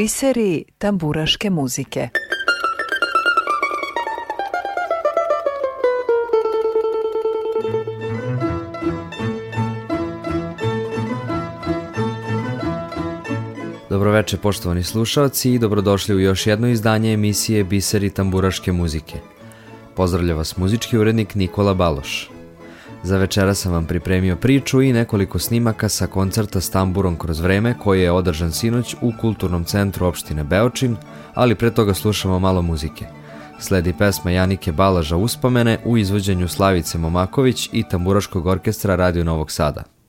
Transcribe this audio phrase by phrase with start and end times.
[0.00, 2.08] Biseri tamburaške muzike
[13.90, 19.14] Dobroveče poštovani slušalci i dobrodošli u još jedno izdanje emisije Biseri tamburaške muzike.
[19.96, 22.39] Pozdravlja vas muzički urednik Nikola Baloš.
[23.02, 27.74] Za večera sam vam pripremio priču i nekoliko snimaka sa koncerta s tamburom kroz vreme
[27.78, 30.96] koji je održan sinoć u kulturnom centru opštine Beočin,
[31.34, 33.04] ali pre toga slušamo malo muzike.
[33.58, 39.99] Sledi pesma Janike Balaža Uspomene u izvođenju Slavice Momaković i tamburaškog orkestra Radio Novog Sada.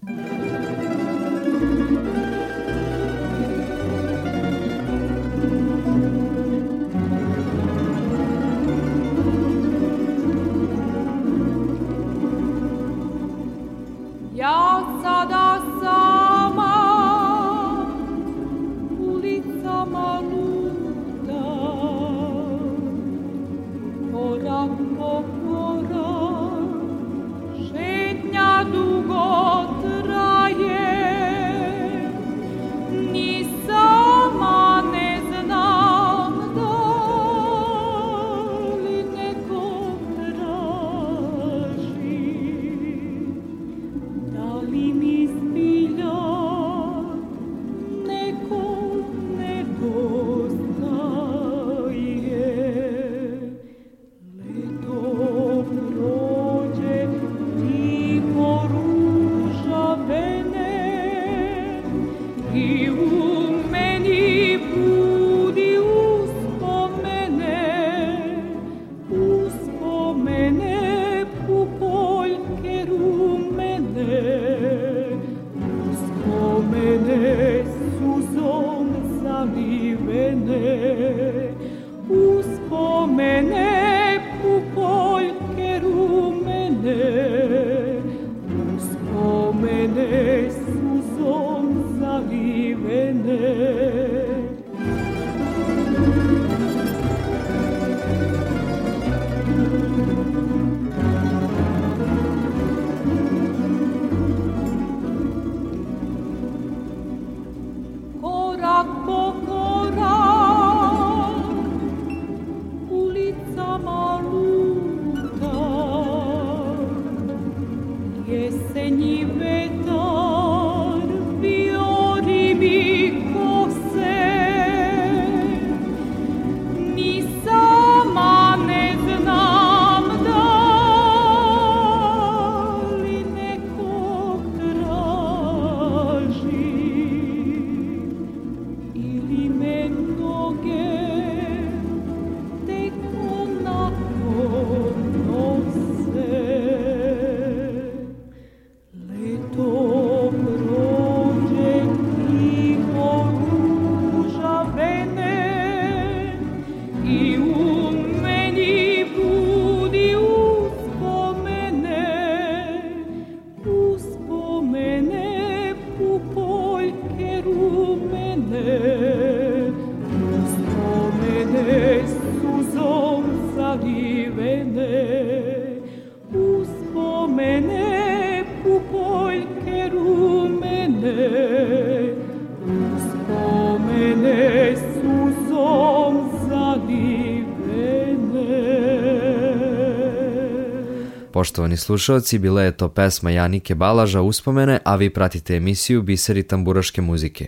[191.42, 197.02] Poštovani slušalci, bila je to pesma Janike Balaža Uspomene, a vi pratite emisiju Biseri tamburaške
[197.02, 197.48] muzike.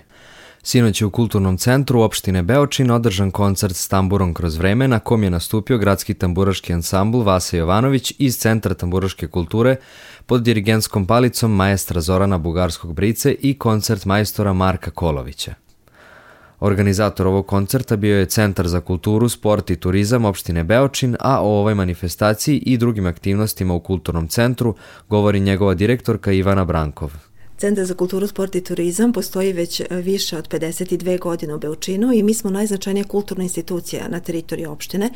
[0.64, 5.24] Sinoć je u Kulturnom centru opštine Beočin održan koncert s tamburom kroz vreme na kom
[5.24, 9.76] je nastupio gradski tamburaški ansambl Vasa Jovanović iz Centra tamburaške kulture
[10.26, 15.63] pod dirigenskom palicom maestra Zorana Bugarskog Brice i koncert majstora Marka Kolovića.
[16.64, 21.60] Organizator ovog koncerta bio je Centar za kulturu, sport i turizam opštine Beočin, a o
[21.60, 24.76] ovoj manifestaciji i drugim aktivnostima u kulturnom centru
[25.10, 27.12] govori njegova direktorka Ivana Brankov.
[27.58, 32.14] Centar za kulturu, sport i turizam postoji već e, više od 52 godine u Beočinu
[32.14, 35.10] i mi smo najznačajnija kulturna institucija na teritoriji opštine.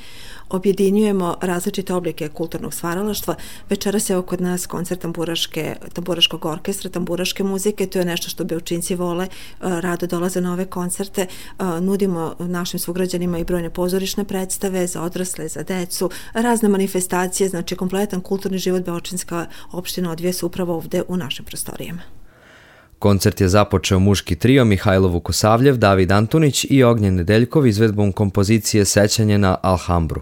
[0.49, 3.35] Objedinjujemo različite oblike kulturnog stvaralaštva.
[3.69, 7.87] Večeras je kod nas koncert tamburaške, tamburaškog orkestra, tamburaške muzike.
[7.87, 9.25] To je nešto što Beočinci vole.
[9.25, 9.29] E,
[9.59, 11.21] rado dolaze na ove koncerte.
[11.21, 11.27] E,
[11.81, 18.21] nudimo našim sugrađanima i brojne pozorišne predstave za odrasle, za decu, razne manifestacije, znači kompletan
[18.21, 22.01] kulturni život Beočinska opština odvije se upravo ovde u našim prostorijama.
[22.99, 29.37] Koncert je započeo muški trio Mihajlo Vukosavljev, David Antunić i Ognjen Nedeljkov izvedbom kompozicije Sećanje
[29.37, 30.21] na Alhambru.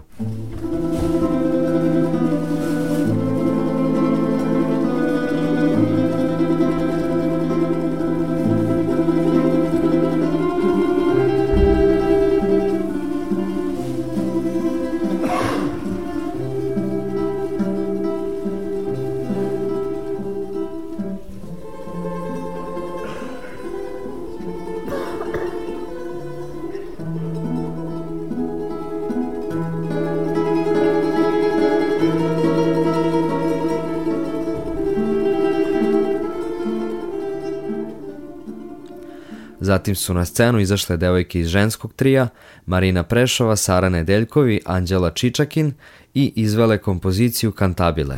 [39.76, 42.28] Zatim su na scenu izašle devojke iz ženskog trija,
[42.66, 45.72] Marina Prešova, Sara Nedeljkovi, Anđela Čičakin
[46.14, 48.16] i izvele kompoziciju Kantabile.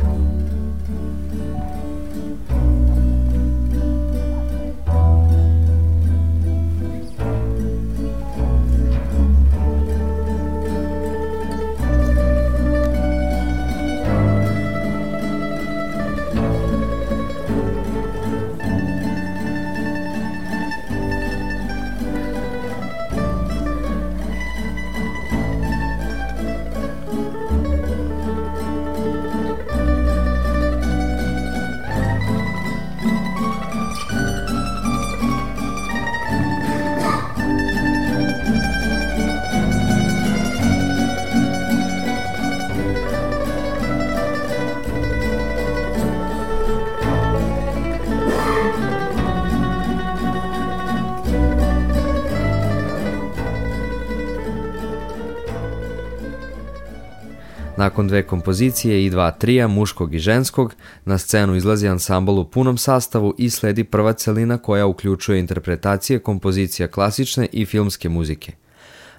[57.98, 60.74] Nakon dve kompozicije i dva trija, muškog i ženskog,
[61.04, 66.88] na scenu izlazi ansambl u punom sastavu i sledi prva celina koja uključuje interpretacije kompozicija
[66.88, 68.52] klasične i filmske muzike.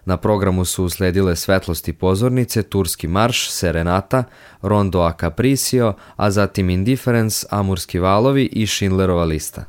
[0.05, 4.23] Na programu su usledile Svetlosti pozornice, Turski marš, Serenata,
[4.61, 9.65] Rondo a Capricio, a zatim Indifference, Amurski valovi i Schindlerova lista.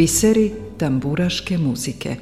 [0.00, 2.16] Biseri tamburaške muzike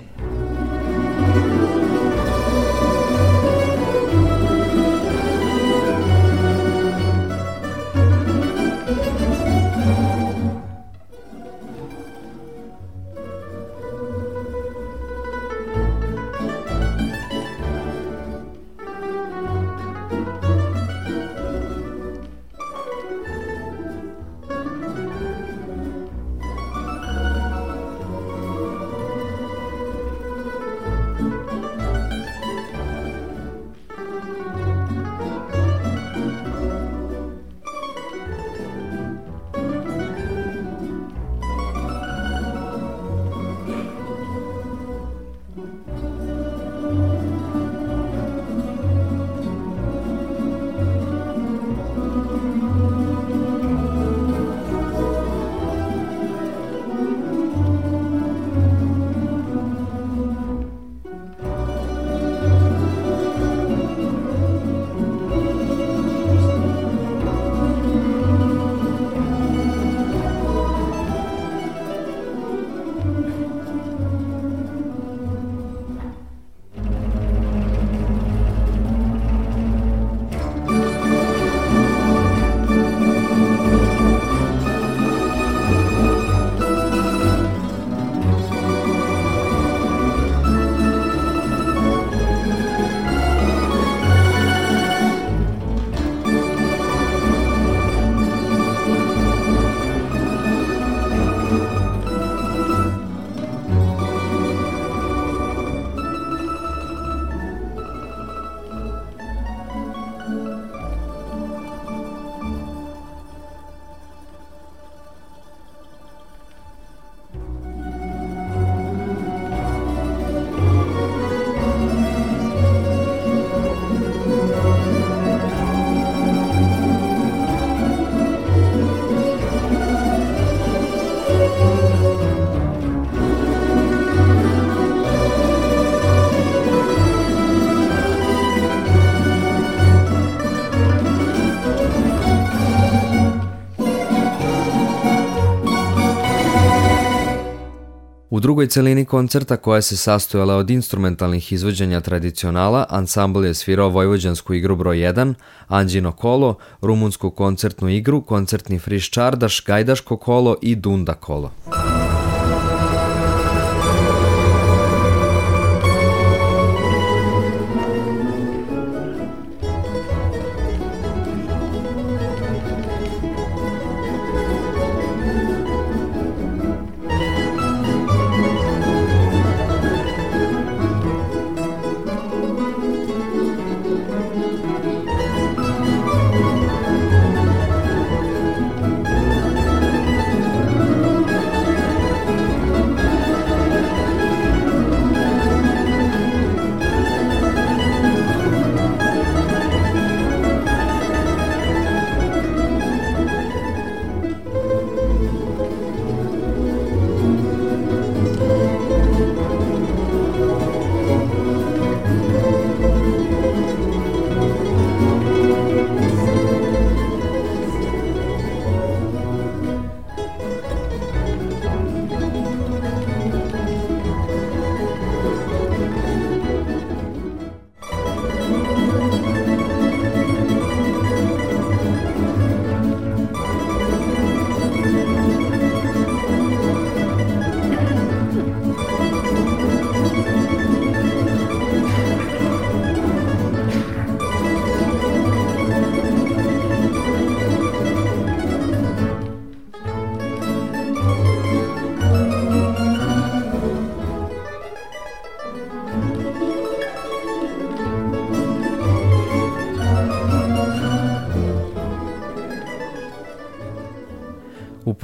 [148.58, 154.76] Drugoj celini koncerta koja se sastojala od instrumentalnih izvođenja tradicionala, ansambl je svirao vojvođansku igru
[154.76, 155.34] broj 1,
[155.68, 161.50] Anđino kolo, rumunsku koncertnu igru, koncertni friš čardaš, gajdaško kolo i dunda kolo.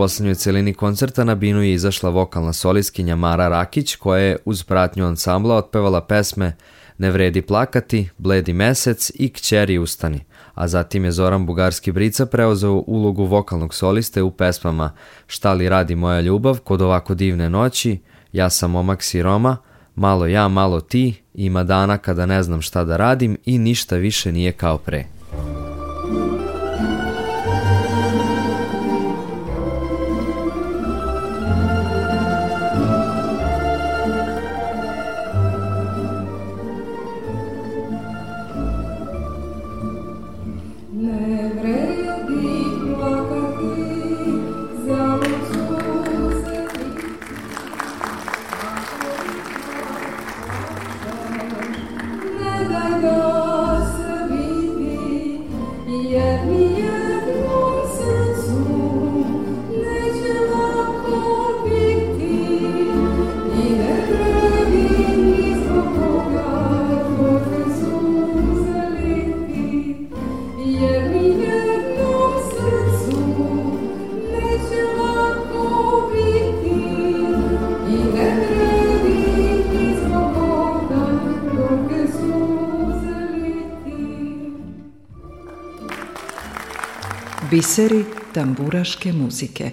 [0.05, 5.07] Poslednjoj celini koncerta na binu je izašla vokalna solistkinja Mara Rakić koja je uz pratnju
[5.07, 6.57] ansambla otpevala pesme
[6.99, 10.21] Ne vredi plakati, Bledi mesec i Kćeri ustani,
[10.55, 14.93] a zatim je Zoran Bugarski Brica preuzeo ulogu vokalnog soliste u pesmama
[15.27, 17.99] Šta li radi moja ljubav kod ovako divne noći,
[18.33, 19.57] Ja sam momak siroma,
[19.95, 24.33] Malo ja, malo ti, Ima dana kada ne znam šta da radim i ništa više
[24.33, 25.05] nije kao pre.
[41.05, 41.44] 네.
[87.55, 89.71] Biseri tamburaške muzike.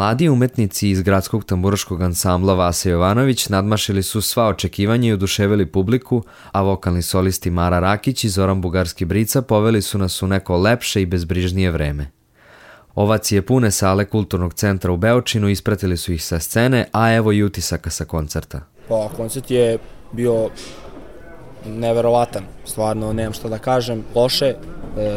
[0.00, 6.22] Mladi umetnici iz gradskog tamburaškog ansambla Vasa Jovanović nadmašili su sva očekivanja i oduševili publiku,
[6.52, 11.02] a vokalni solisti Mara Rakić i Zoran Bugarski Brica poveli su nas u neko lepše
[11.02, 12.10] i bezbrižnije vreme.
[12.94, 17.42] Ovacije pune sale Kulturnog centra u Beočinu ispratili su ih sa scene, a evo i
[17.42, 18.60] utisaka sa koncerta.
[18.88, 19.78] Pa, koncert je
[20.12, 20.48] bio
[21.66, 24.56] neverovatan, stvarno nemam šta da kažem, loše, e,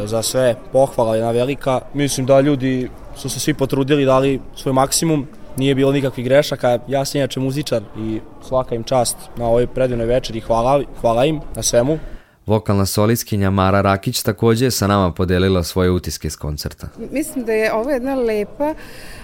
[0.06, 1.80] za sve pohvala jedna velika.
[1.94, 7.04] Mislim da ljudi su se svi potrudili, dali svoj maksimum nije bilo nikakvih grešaka, ja
[7.04, 11.62] sam inače muzičar i svaka im čast na ovoj predivnoj večeri, hvala, hvala im na
[11.62, 11.98] svemu.
[12.46, 16.88] Vokalna solistkinja Mara Rakić takođe je sa nama podelila svoje utiske s koncerta.
[17.10, 18.74] Mislim da je ovo jedna lepa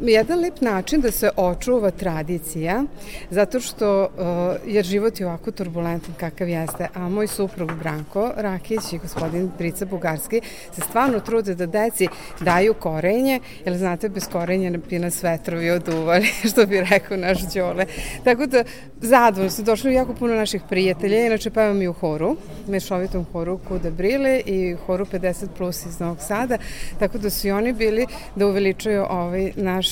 [0.00, 2.84] jedan lep način da se očuva tradicija,
[3.30, 8.92] zato što, uh, jer život je ovako turbulentan kakav jeste, a moj suprug Branko Rakić
[8.92, 10.40] i gospodin Prica Bugarski
[10.74, 12.08] se stvarno trude da deci
[12.40, 17.86] daju korenje, jer znate, bez korenja bi nas vetrovi oduvali, što bi rekao naš Đole.
[18.24, 18.64] Tako da,
[19.00, 22.36] zadovoljno su došli jako puno naših prijatelja, inače pevam i u horu,
[22.68, 26.58] mešovitom horu Kuda Brile i horu 50 plus iz Novog Sada,
[26.98, 29.88] tako da su i oni bili da uveličaju ovaj naš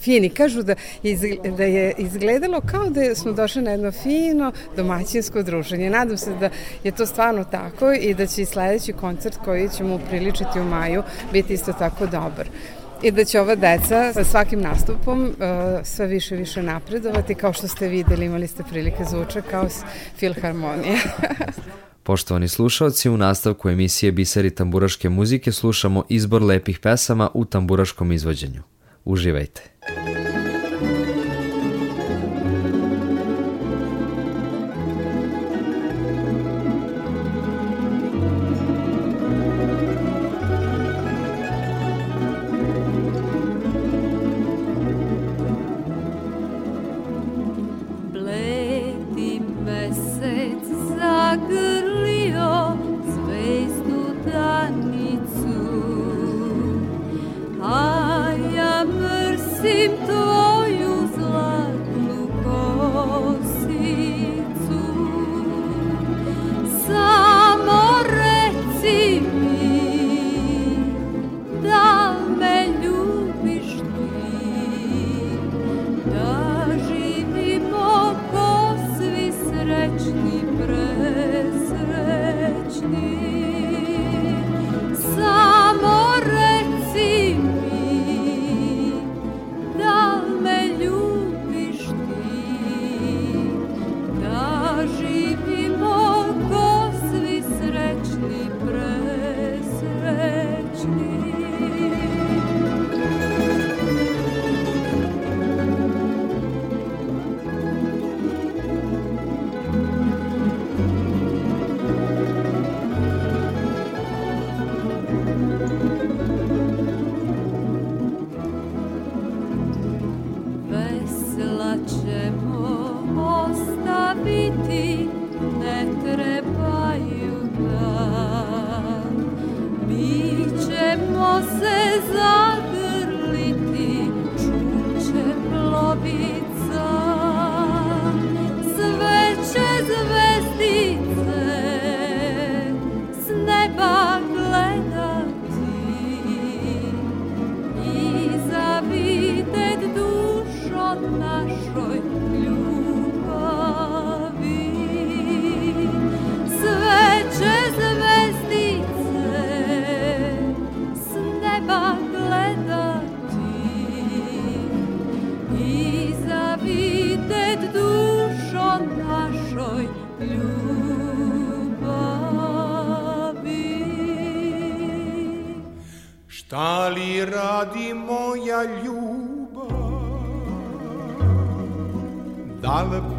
[0.00, 0.28] fini.
[0.28, 1.16] Kažu da je,
[1.56, 5.90] da je izgledalo kao da smo došli na jedno fino domaćinsko druženje.
[5.90, 6.50] Nadam se da
[6.84, 11.02] je to stvarno tako i da će i sledeći koncert koji ćemo upriličiti u maju
[11.32, 12.48] biti isto tako dobar
[13.02, 15.34] i da će ova deca sa svakim nastupom uh,
[15.84, 17.34] sve više i više napredovati.
[17.34, 19.68] Kao što ste videli, imali ste prilike zvuča kao
[20.16, 20.98] filharmonije.
[22.02, 28.62] Poštovani slušalci, u nastavku emisije Biseri tamburaške muzike slušamo izbor lepih pesama u tamburaškom izvođenju.
[29.10, 29.62] Uživajte!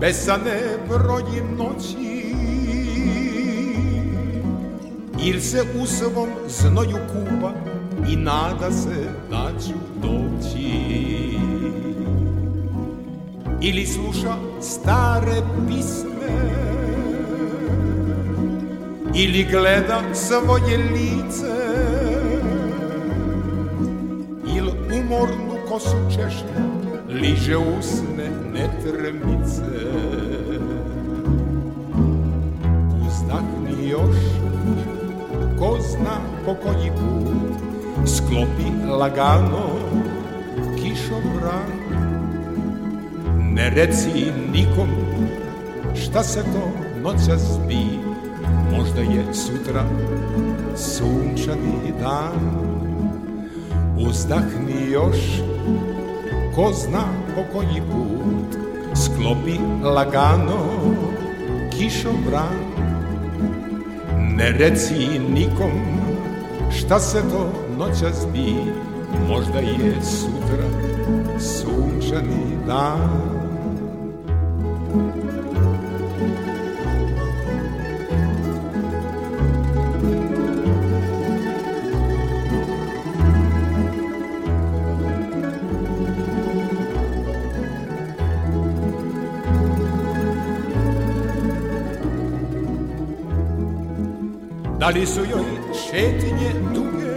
[0.01, 2.21] Besane broji noći?
[5.23, 7.51] Il se u svom znoju kupa
[8.09, 10.91] i nada se da ću doći?
[13.61, 16.11] Ili sluša stare pisme?
[19.15, 21.60] Ili gleda svoje lice
[25.81, 26.61] kosu češlja
[27.09, 29.63] liže usne netrmice.
[33.07, 34.15] Uzdahni još,
[35.59, 37.61] ko zna po koji put
[38.05, 39.69] Sklopi lagano
[40.75, 41.71] kišobran.
[43.53, 44.89] Ne reci nikom
[45.95, 46.71] šta se to
[47.03, 47.85] noća zbi
[48.71, 49.83] Možda je sutra
[50.75, 52.70] sunčani dan
[54.09, 55.17] Uzdahni još,
[56.55, 57.03] ko zna
[57.35, 58.61] po koji put
[58.95, 60.59] sklopi lagano
[61.77, 62.57] kišobran
[64.35, 65.71] ne reci nikom
[66.77, 68.55] šta se to noća zbi
[69.27, 70.67] možda je sutra
[71.39, 73.41] sunčani dan
[94.81, 95.45] Da li su joj
[95.83, 97.15] šetinje duge?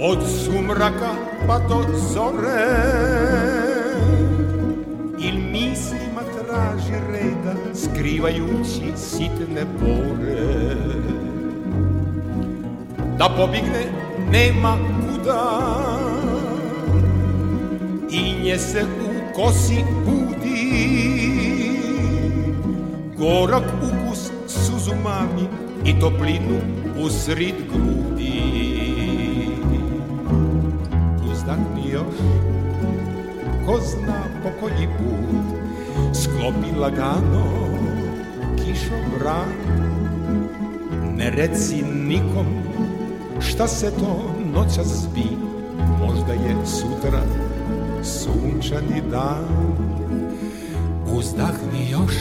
[0.00, 1.10] Od sumraka
[1.46, 2.66] pa do zore.
[5.18, 10.76] Il mislima traži reda Skrivajući sitne bore
[13.18, 13.84] Da pobigne
[14.30, 15.60] nema kuda.
[18.10, 20.50] I nje se u kosi budi.
[23.18, 23.99] Gorak suzumami
[26.00, 26.60] toplinu
[27.04, 28.40] usrid grudi.
[31.32, 32.16] Uzdahni još,
[33.66, 35.60] ko zna po koji put,
[36.14, 37.44] sklopi lagano
[38.56, 39.48] kišobran.
[41.16, 42.46] Ne reci nikom
[43.40, 45.26] šta se to noća zbi,
[45.98, 47.22] možda je sutra
[48.02, 49.44] sunčani dan.
[51.16, 52.14] Uzdahni još,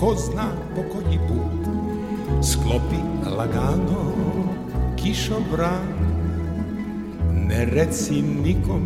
[0.00, 1.77] ko zna po koji put
[2.42, 3.00] sklopi
[3.36, 4.12] lagano
[4.96, 5.86] kišobran
[7.34, 8.82] ne reci nikom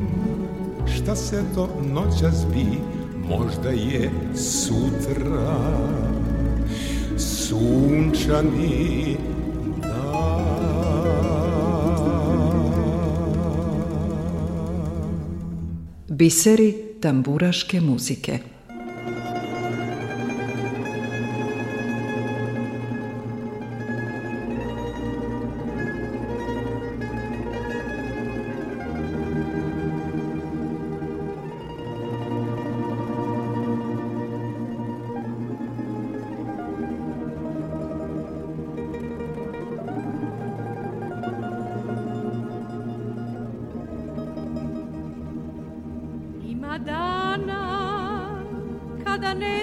[0.86, 2.66] šta se to noćas bi
[3.28, 5.56] možda je sutra
[7.18, 9.16] sunčani
[16.08, 18.51] Biseri tamburaške muzike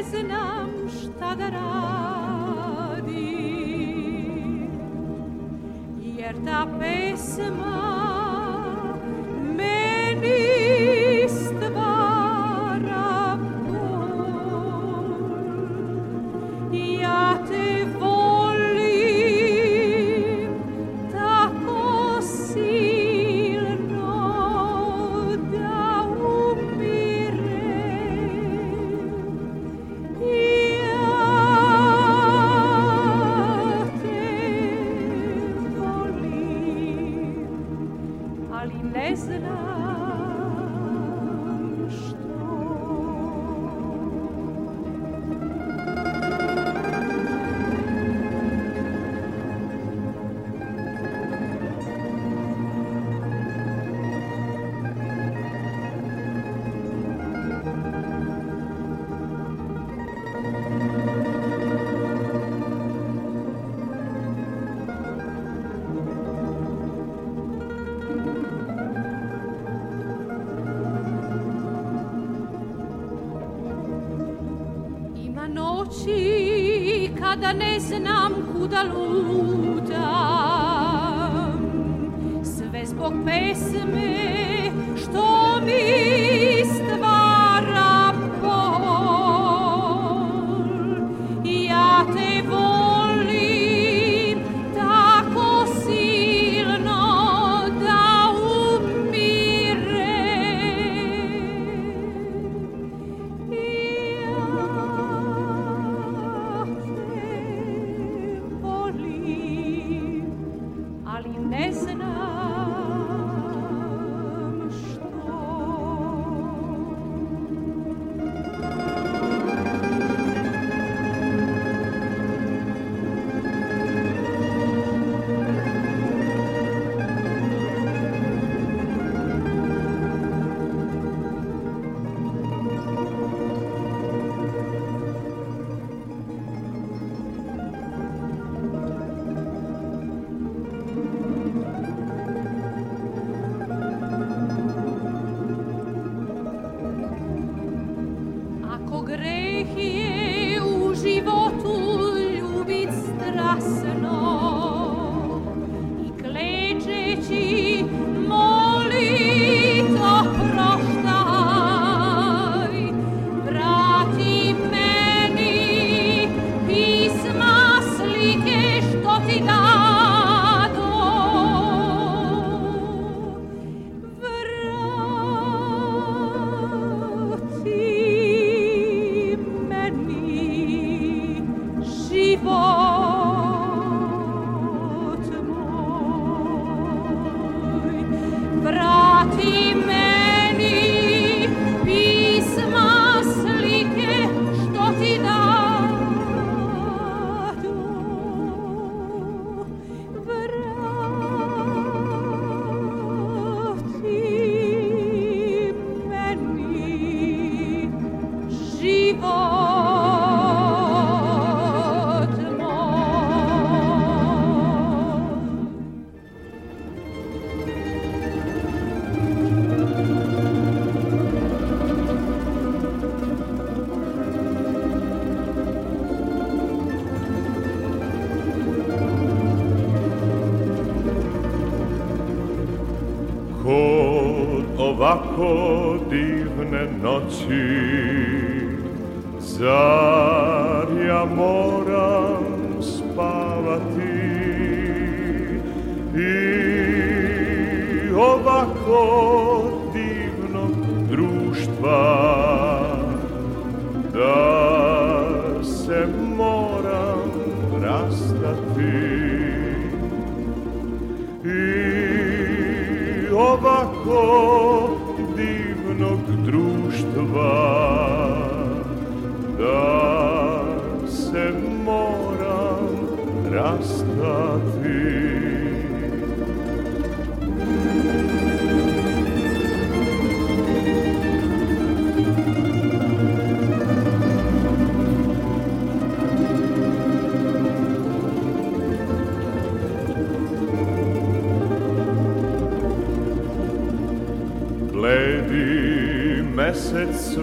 [0.10, 1.36] znam šta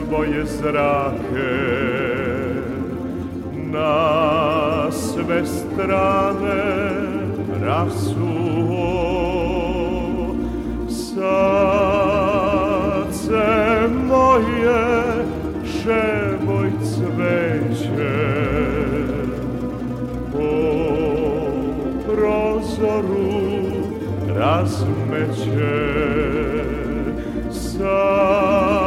[0.04, 1.56] svoje zrake
[3.72, 6.64] na sve strane
[7.62, 9.06] rasuo.
[10.88, 11.26] Srce
[14.08, 14.84] moje
[15.64, 18.16] šeboj cveće.
[20.32, 20.50] Po
[22.06, 23.32] prozoru
[24.36, 25.76] razmeće.
[27.50, 28.85] Srce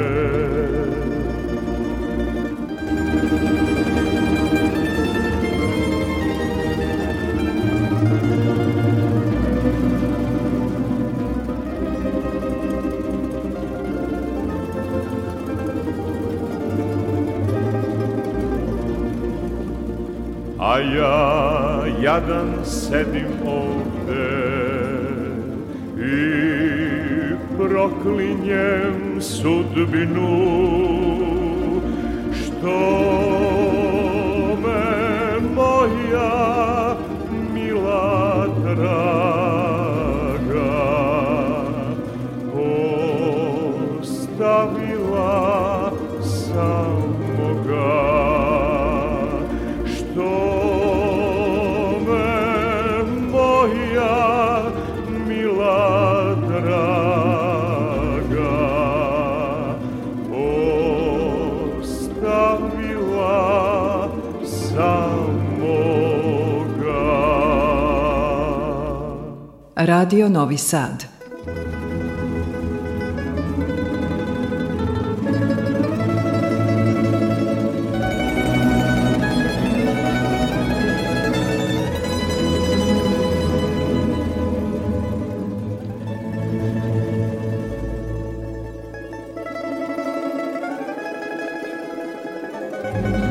[20.62, 24.30] A ja jadan sedim ovde
[25.98, 26.22] i
[27.58, 30.62] proklinjem sudbinu.
[32.34, 33.31] Što
[69.86, 71.06] Radio Novi Sad.
[93.12, 93.31] Moj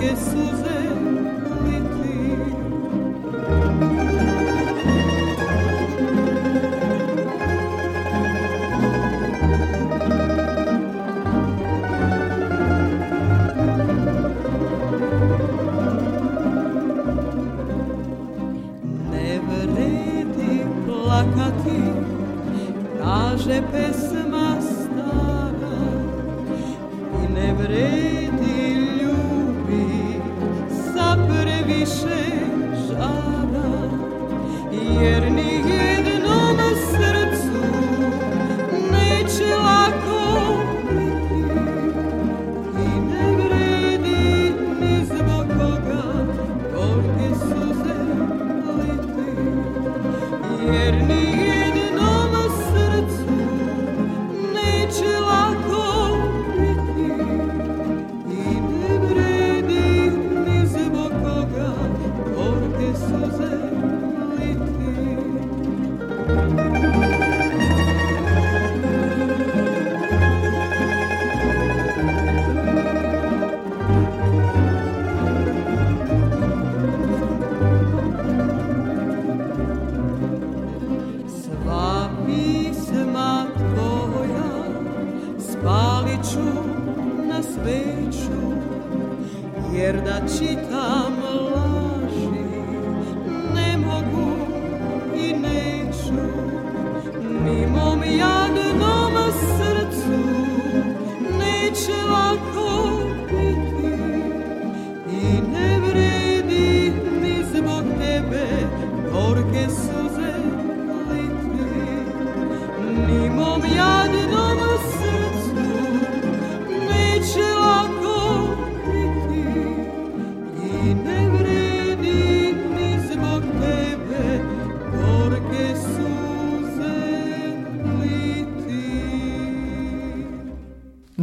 [0.00, 0.57] Gesù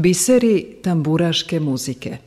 [0.05, 2.17] Biseri tamburaške muzike.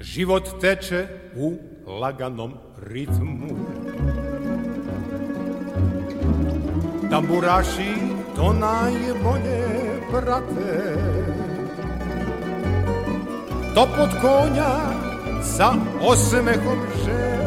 [0.00, 1.06] Život teče
[1.36, 1.54] u
[2.00, 2.52] laganom
[2.82, 3.54] ritmu.
[7.10, 7.94] Tamburaši
[8.36, 9.62] to najbolje
[10.10, 10.96] prate.
[13.74, 14.99] Topot konja
[15.42, 17.40] sa osmehom žena.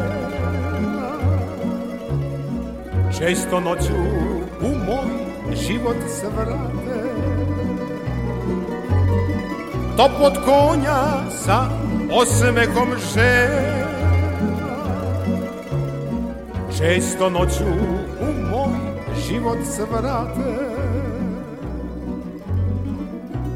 [3.18, 3.94] Često noću
[4.60, 5.10] u moj
[5.54, 7.04] život se vrate.
[9.96, 11.68] Topot konja sa
[12.12, 13.84] osmehom žena.
[16.78, 17.64] Često noću
[18.20, 18.78] u moj
[19.28, 20.74] život se vrate.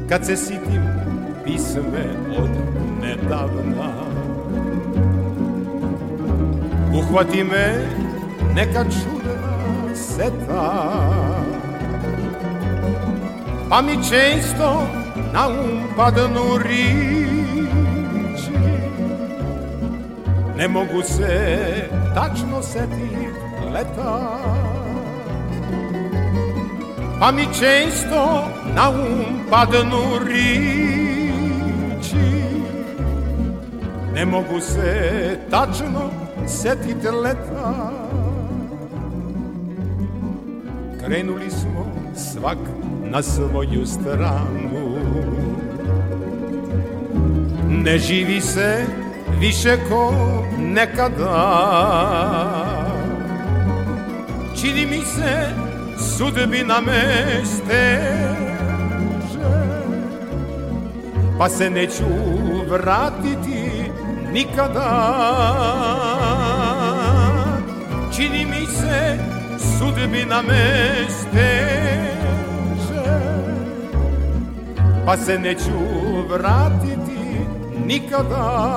[0.09, 0.83] Kad se sitim
[1.45, 2.05] pisme
[2.37, 2.49] od
[3.01, 4.08] nedavna
[6.93, 7.87] Uhvati me
[8.55, 10.65] neka čudna seta.
[13.69, 14.87] Pa mi često
[15.33, 16.89] na um padnu riči
[20.57, 21.63] Ne mogu se
[22.15, 23.35] tačno setit
[23.73, 24.39] leta.
[27.19, 31.49] Pa mi često na um padnu riči
[34.13, 37.91] Ne mogu se tačno setit leta.
[40.99, 42.57] Krenuli smo svak
[43.03, 44.97] na svoju stranu.
[47.69, 48.85] Ne živi se
[49.39, 50.13] više ko
[50.59, 51.35] nekada.
[54.61, 55.49] Čini mi se
[55.97, 57.01] sudbina me
[57.45, 58.29] steže
[61.39, 62.03] Pa se neću
[62.69, 63.91] vratiti
[64.33, 64.89] nikada
[68.89, 69.17] se
[69.77, 70.65] sudbina me
[71.09, 72.19] steže
[75.05, 75.79] Pa se neću
[76.29, 77.45] vratiti
[77.85, 78.69] nikada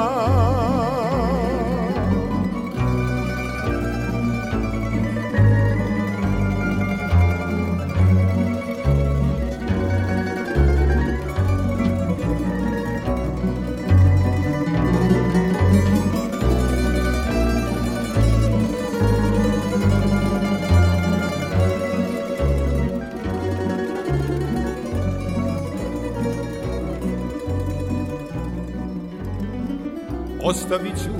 [30.52, 31.10] Ostavit ću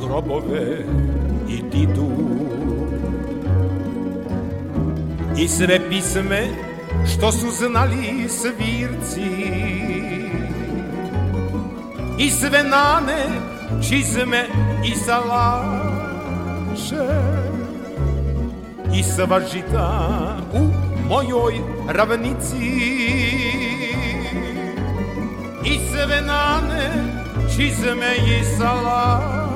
[0.00, 0.84] grobove
[1.48, 2.10] i didu.
[5.38, 6.48] I sve pisme
[7.06, 9.30] što su znali svirci.
[12.18, 13.24] I sve nane,
[13.88, 14.46] čizme
[14.84, 15.96] i salaše.
[18.94, 20.58] I sva žita u
[21.08, 21.54] mojoj
[21.88, 22.66] ravnici.
[25.64, 27.05] I sve nane,
[27.56, 29.46] čizme i salaše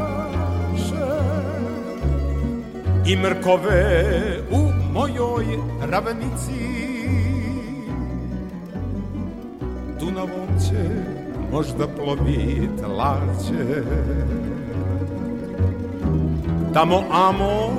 [3.07, 4.15] i mrkove
[4.51, 5.47] u mojoj
[5.81, 6.71] ravnici.
[10.01, 10.85] Dunavom će
[11.53, 13.83] možda plovit lađe.
[16.75, 17.77] Tamo amo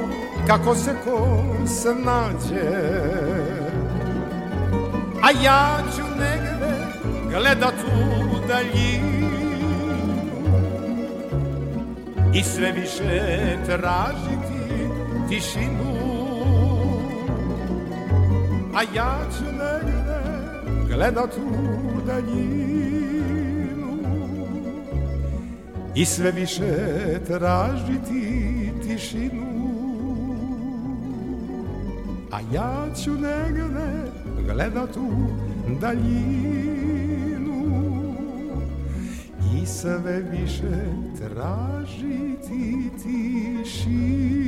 [0.47, 2.91] kako se ko snađe
[5.24, 6.78] A ja ću negde
[7.32, 9.20] gledat u daljinu
[12.34, 14.89] i sve više tražiti
[15.29, 15.91] tišinu.
[18.75, 20.21] A ja ću negde
[20.88, 23.11] gledat u daljinu.
[25.95, 26.75] I sve više
[27.27, 29.51] tražiti tišinu.
[32.32, 34.11] A ja ću negde
[34.47, 35.11] gledat u
[35.82, 36.80] daljinu
[39.82, 40.86] sve više
[41.17, 44.41] tražiti tišinu.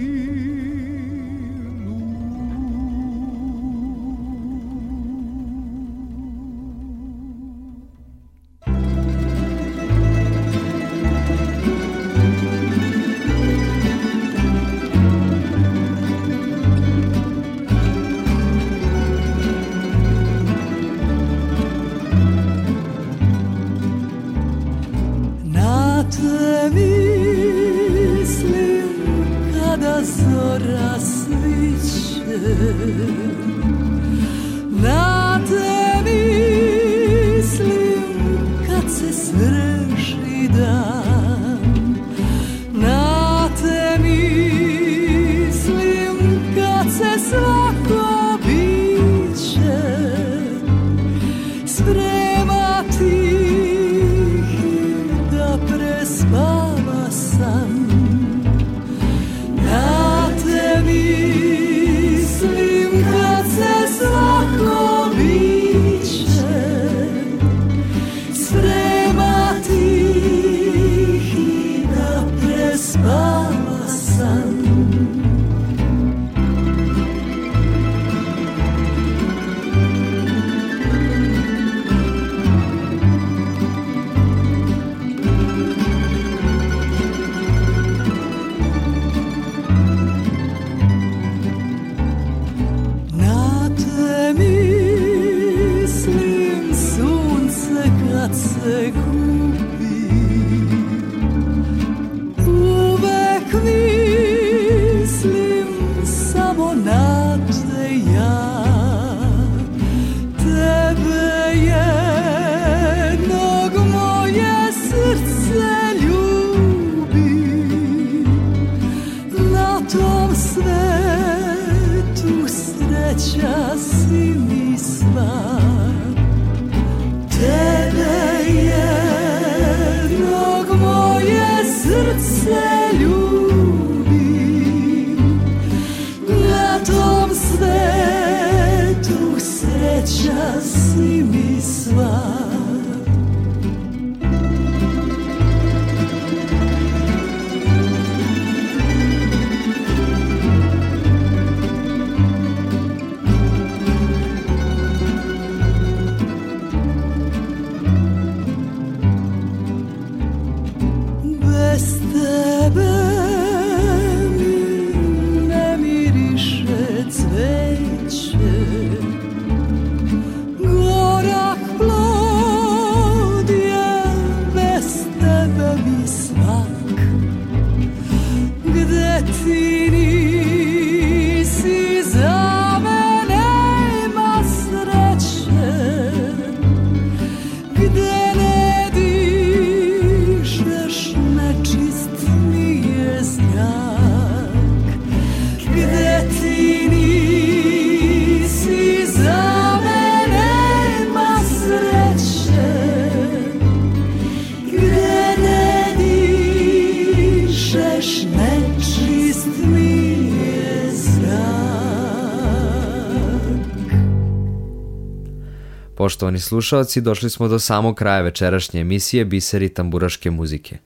[216.24, 220.78] Poštovani slušalci, došli smo do samog kraja večerašnje emisije Biseri tamburaške muzike.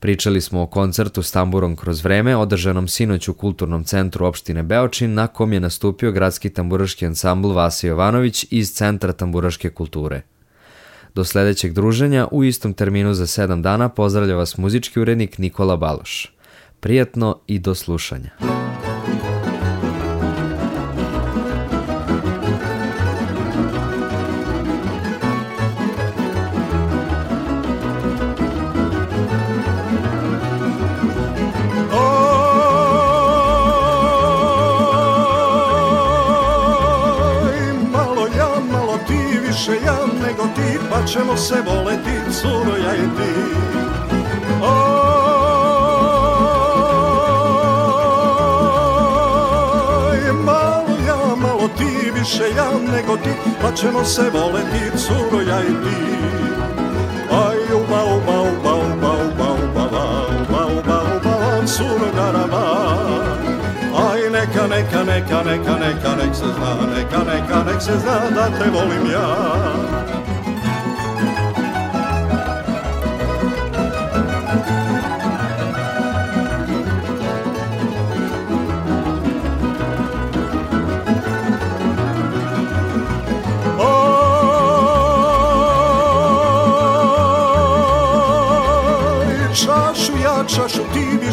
[0.00, 5.14] Pričali smo o koncertu s tamburom kroz vreme, održanom sinoć u Kulturnom centru opštine Beočin,
[5.14, 10.22] na kom je nastupio gradski tamburaški ansambl Vasa Jovanović iz Centra tamburaške kulture.
[11.14, 16.32] Do sledećeg druženja u istom terminu za 7 dana pozdravlja vas muzički urednik Nikola Baloš.
[16.80, 18.55] Prijatno i do slušanja.
[41.36, 43.32] Se voleti, curo ja i ti.
[50.06, 53.30] Oj, malo ja, malo ti, više ja nego ti,
[53.62, 55.96] pa ćemo se voleti, curo ja i ti.
[57.30, 59.84] Aj, uba, uba, uba, uba, uba, uba,
[60.40, 62.64] uba, uba, uba, curo garaba.
[64.10, 68.46] Aj neka, neka, neka, neka, neka, nek se zna, neka, neka, nek se zna da
[68.58, 69.95] te volim ja.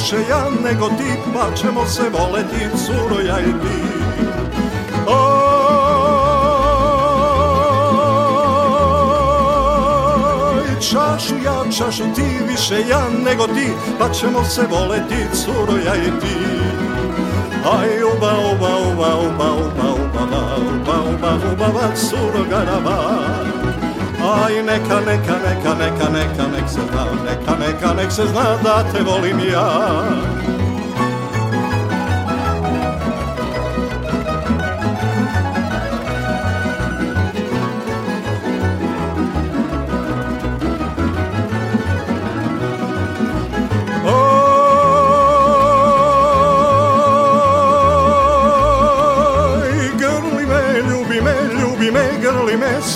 [0.04, 3.84] Više ja nego ti, pa ćemo se voleti, curo ja i ti.
[5.08, 5.24] Oj,
[10.80, 16.12] čašu ja, čašu ti, više ja nego ti, pa ćemo se voleti, curo ja i
[16.22, 16.38] ti.
[17.80, 22.98] Aj, uba, uba, uba, uba, uba, uba, uba, uba, uba, uba, uba, curo garaba.
[24.24, 28.84] Aj, neka, neka, neka, neka, neka, nek se zna, neka, neka, nek se zna da
[28.92, 30.33] te volim ja.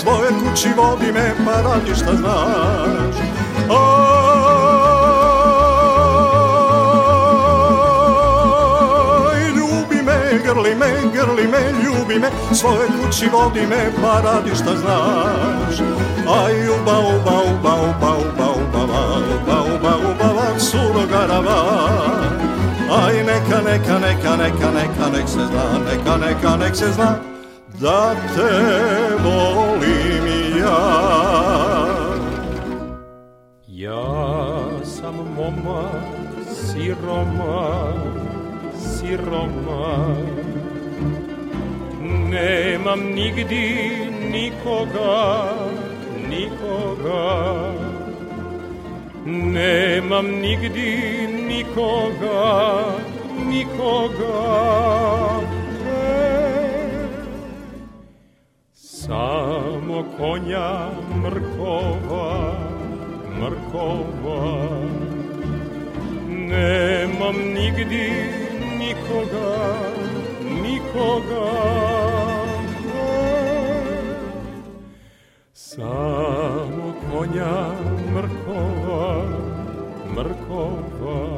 [0.08, 3.16] Svoje kući vodi me, pa radi šta znaš.
[10.04, 15.80] Me, grli me, grli me, ljubi me, svoje kući vodi me, pa radi šta znaš.
[16.44, 21.60] Aj, uba, uba, uba, uba, uba, uba, uba, uba, uba, uba, surogarava.
[23.04, 27.16] Aj, neka, neka, neka, neka, neka, nek se zna, neka, neka, nek se zna,
[27.80, 28.50] da te
[29.24, 30.26] volim
[30.58, 30.80] ja.
[33.66, 34.06] Ja
[34.82, 36.02] sam momak
[36.50, 37.94] siroma,
[38.74, 40.16] siroma.
[42.30, 43.66] Nemam nigdi
[44.32, 45.14] nikoga,
[46.30, 47.22] nikoga.
[49.24, 50.90] Nemam nigdi
[51.48, 52.42] nikoga,
[53.50, 55.57] nikoga.
[59.08, 60.90] Samo konja
[61.22, 62.52] mrkova,
[63.40, 64.40] mrkova.
[66.28, 68.10] Nemam nigdi
[68.78, 69.80] nikoga,
[70.62, 71.48] nikoga.
[75.52, 77.54] Samo konja
[78.14, 79.24] mrkova,
[80.16, 81.37] mrkova.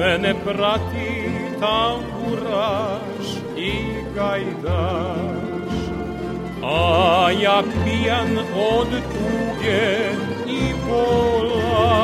[0.00, 1.30] Mene prati
[1.60, 3.72] tamburaš i
[4.14, 5.74] gajdaš.
[6.64, 8.38] A ja pijan
[8.72, 10.10] od tuge
[10.48, 12.00] i bola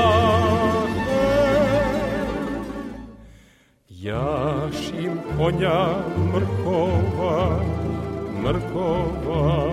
[3.88, 5.86] Jašim konja
[6.34, 7.60] mrkova,
[8.42, 9.70] mrkova.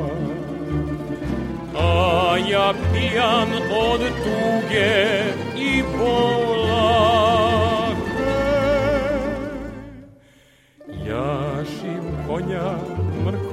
[1.79, 5.23] A ja pijan od tuge
[5.57, 6.52] i bolake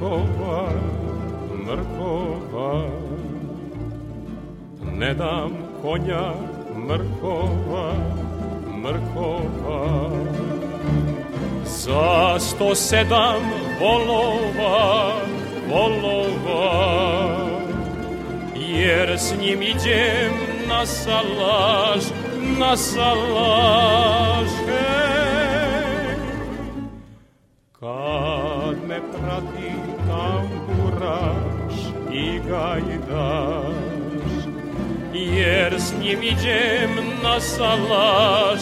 [0.01, 0.69] mrkova,
[1.65, 2.85] mrkova
[4.97, 6.33] Ne dam konja
[6.87, 7.93] mrkova,
[8.83, 10.09] mrkova
[11.65, 13.41] Za sto sedam
[13.79, 15.13] volova,
[15.69, 17.37] volova?
[18.55, 20.31] Jer s njim iđem
[20.67, 22.03] na salaš,
[22.59, 24.49] na salaš.
[31.01, 31.73] Tamburaš
[32.13, 33.75] i gajdaš,
[35.13, 36.89] jer s njim iđem
[37.23, 38.59] na salaš,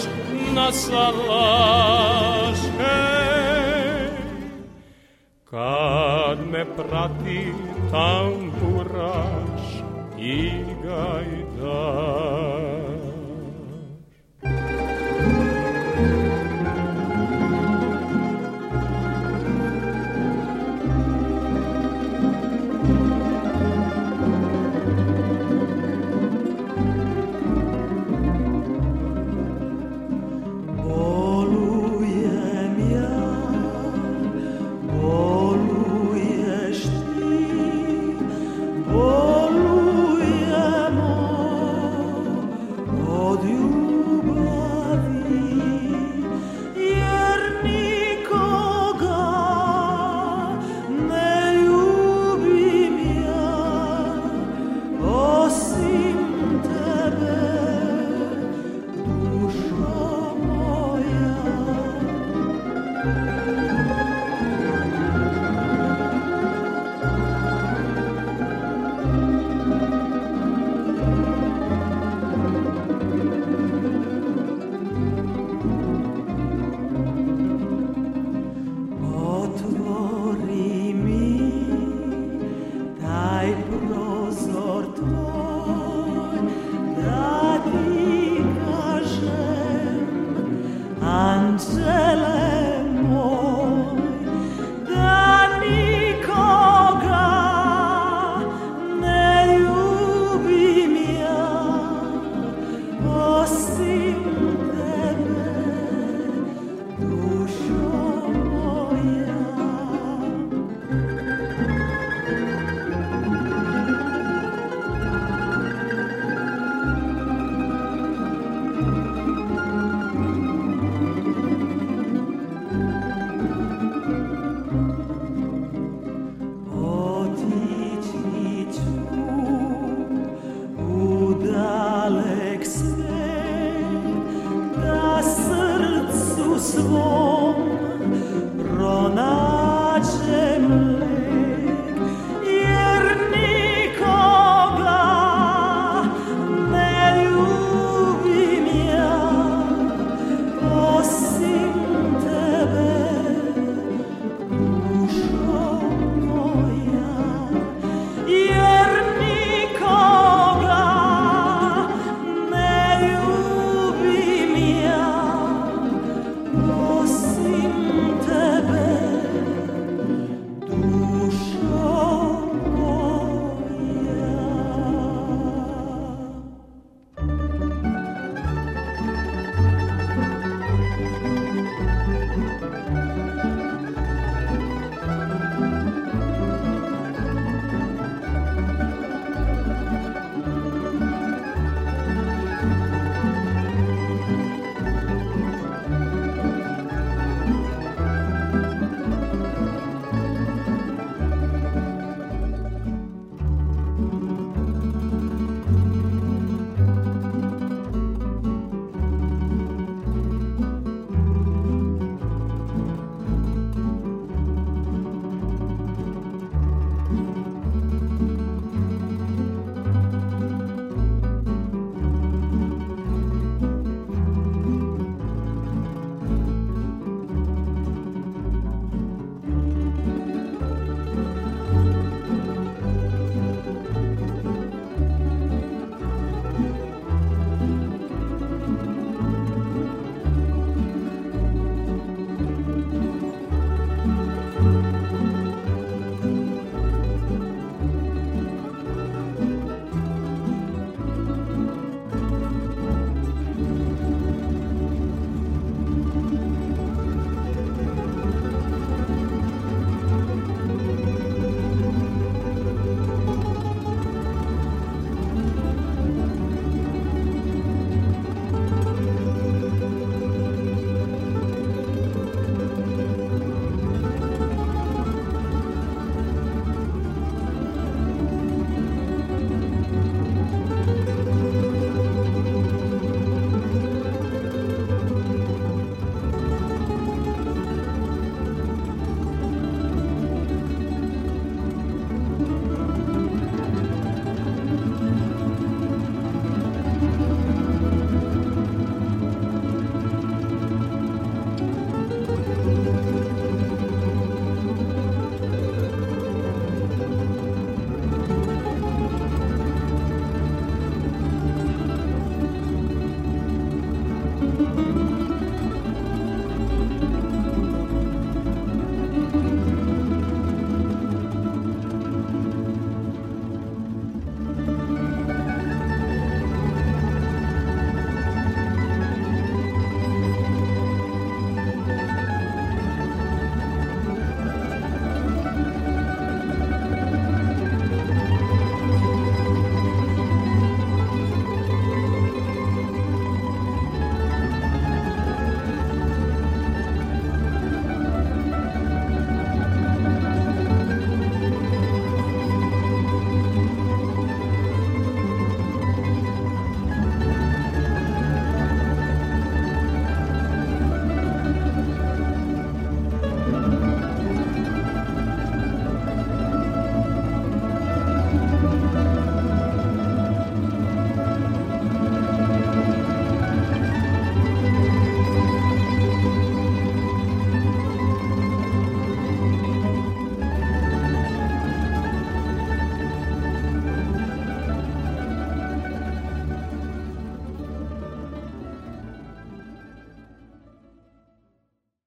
[0.54, 2.58] na salaš.
[2.78, 4.10] Hej.
[5.50, 7.54] Kad me prati
[7.92, 9.62] tamburaš
[10.20, 10.52] i
[55.60, 56.28] see.